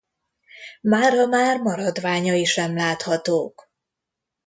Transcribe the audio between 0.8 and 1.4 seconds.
Mára